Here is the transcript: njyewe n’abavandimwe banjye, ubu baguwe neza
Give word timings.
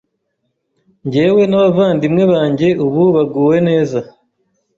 njyewe 1.05 1.41
n’abavandimwe 1.47 2.23
banjye, 2.33 2.67
ubu 2.85 3.01
baguwe 3.15 3.57
neza 3.67 3.99